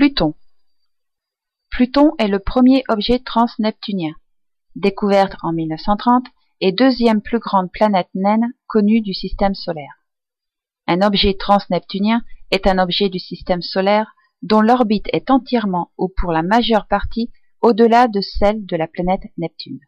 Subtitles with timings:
[0.00, 0.32] Pluton
[1.70, 4.14] Pluton est le premier objet transneptunien,
[4.74, 6.24] découverte en 1930
[6.62, 9.92] et deuxième plus grande planète naine connue du système solaire.
[10.86, 16.32] Un objet transneptunien est un objet du système solaire dont l'orbite est entièrement ou pour
[16.32, 17.30] la majeure partie
[17.60, 19.80] au-delà de celle de la planète Neptune.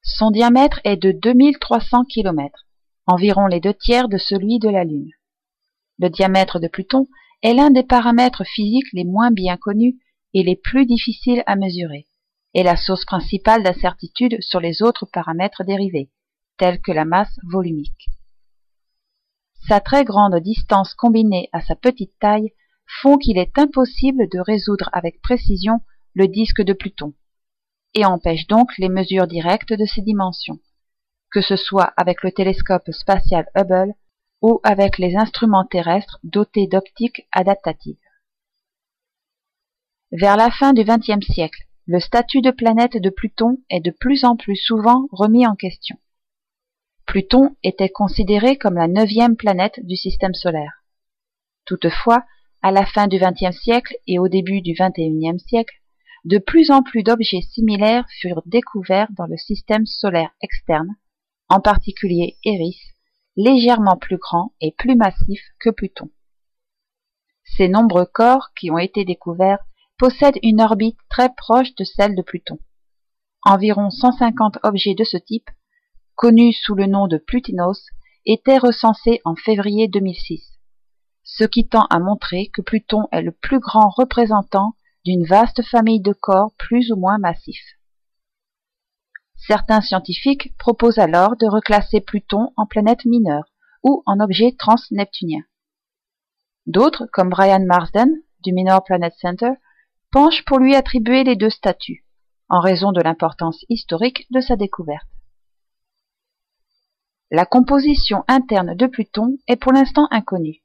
[0.00, 2.58] Son diamètre est de 2300 km,
[3.06, 5.10] environ les deux tiers de celui de la Lune.
[5.98, 7.06] Le diamètre de Pluton
[7.42, 9.98] est l'un des paramètres physiques les moins bien connus
[10.34, 12.06] et les plus difficiles à mesurer,
[12.54, 16.10] et la source principale d'incertitude sur les autres paramètres dérivés,
[16.58, 18.10] tels que la masse volumique.
[19.68, 22.52] Sa très grande distance combinée à sa petite taille
[23.02, 25.80] font qu'il est impossible de résoudre avec précision
[26.14, 27.14] le disque de Pluton,
[27.94, 30.58] et empêche donc les mesures directes de ses dimensions,
[31.30, 33.94] que ce soit avec le télescope spatial Hubble
[34.42, 37.96] ou avec les instruments terrestres dotés d'optiques adaptatives.
[40.12, 44.24] Vers la fin du XXe siècle, le statut de planète de Pluton est de plus
[44.24, 45.96] en plus souvent remis en question.
[47.06, 50.84] Pluton était considéré comme la neuvième planète du système solaire.
[51.64, 52.24] Toutefois,
[52.62, 55.74] à la fin du XXe siècle et au début du XXIe siècle,
[56.24, 60.94] de plus en plus d'objets similaires furent découverts dans le système solaire externe,
[61.48, 62.78] en particulier Eris,
[63.36, 66.10] légèrement plus grand et plus massif que Pluton.
[67.56, 69.62] Ces nombreux corps qui ont été découverts
[69.98, 72.58] possèdent une orbite très proche de celle de Pluton.
[73.44, 75.50] Environ 150 objets de ce type,
[76.14, 77.86] connus sous le nom de Plutinos,
[78.26, 80.42] étaient recensés en février 2006,
[81.24, 86.00] ce qui tend à montrer que Pluton est le plus grand représentant d'une vaste famille
[86.00, 87.79] de corps plus ou moins massifs.
[89.46, 93.44] Certains scientifiques proposent alors de reclasser Pluton en planète mineure
[93.82, 95.42] ou en objet transneptunien.
[96.66, 98.10] D'autres, comme Brian Marsden
[98.42, 99.52] du Minor Planet Center,
[100.10, 102.04] penchent pour lui attribuer les deux statuts,
[102.48, 105.08] en raison de l'importance historique de sa découverte.
[107.30, 110.64] La composition interne de Pluton est pour l'instant inconnue.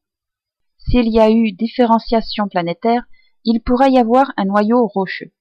[0.77, 3.03] S'il y a eu différenciation planétaire,
[3.43, 5.31] il pourrait y avoir un noyau rocheux.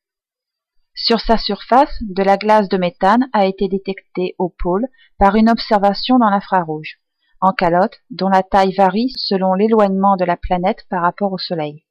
[0.95, 4.87] Sur sa surface, de la glace de méthane a été détectée au pôle
[5.19, 7.01] par une observation dans l'infrarouge,
[7.41, 11.85] en calotte dont la taille varie selon l'éloignement de la planète par rapport au Soleil.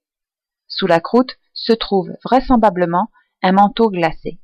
[0.67, 4.39] Sous la croûte se trouve vraisemblablement un manteau glacé.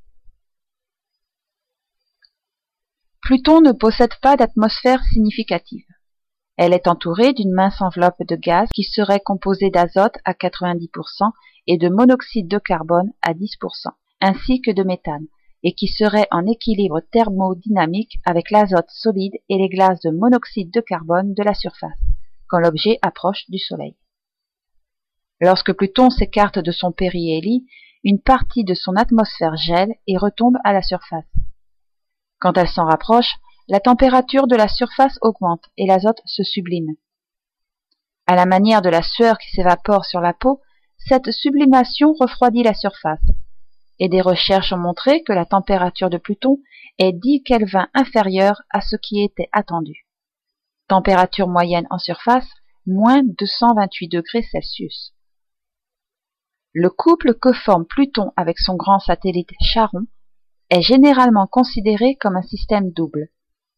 [3.21, 5.85] Pluton ne possède pas d'atmosphère significative.
[6.57, 11.31] Elle est entourée d'une mince enveloppe de gaz qui serait composée d'azote à 90%
[11.67, 13.91] et de monoxyde de carbone à 10%,
[14.21, 15.27] ainsi que de méthane,
[15.63, 20.81] et qui serait en équilibre thermodynamique avec l'azote solide et les glaces de monoxyde de
[20.81, 21.99] carbone de la surface,
[22.47, 23.95] quand l'objet approche du Soleil.
[25.41, 27.65] Lorsque Pluton s'écarte de son périhélie,
[28.03, 31.25] une partie de son atmosphère gèle et retombe à la surface.
[32.39, 33.35] Quand elle s'en rapproche,
[33.67, 36.95] la température de la surface augmente et l'azote se sublime.
[38.27, 40.61] À la manière de la sueur qui s'évapore sur la peau,
[40.97, 43.23] cette sublimation refroidit la surface,
[43.99, 46.59] et des recherches ont montré que la température de Pluton
[46.97, 50.07] est 10 Kelvin inférieure à ce qui était attendu.
[50.87, 52.47] Température moyenne en surface,
[52.85, 55.13] moins 228 degrés Celsius.
[56.73, 60.05] Le couple que forme Pluton avec son grand satellite Charon
[60.69, 63.29] est généralement considéré comme un système double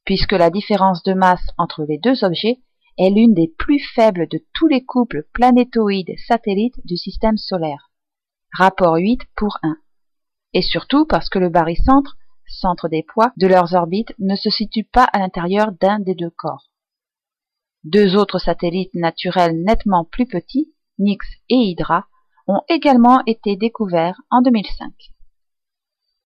[0.06, 2.60] puisque la différence de masse entre les deux objets
[2.98, 7.92] est l'une des plus faibles de tous les couples planétoïdes satellites du système solaire.
[8.54, 9.78] Rapport 8 pour 1.
[10.54, 12.18] Et surtout parce que le barycentre,
[12.48, 16.30] centre des poids de leurs orbites, ne se situe pas à l'intérieur d'un des deux
[16.30, 16.70] corps.
[17.84, 22.06] Deux autres satellites naturels nettement plus petits, Nix et Hydra,
[22.48, 24.92] ont également été découverts en 2005.